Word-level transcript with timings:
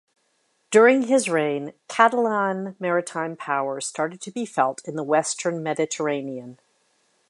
During 0.71 1.03
his 1.03 1.29
reign 1.29 1.73
Catalan 1.87 2.75
maritime 2.79 3.35
power 3.35 3.79
started 3.79 4.19
to 4.21 4.31
be 4.31 4.47
felt 4.47 4.81
in 4.87 4.95
the 4.95 5.03
western 5.03 5.61
Mediterranean. 5.61 6.57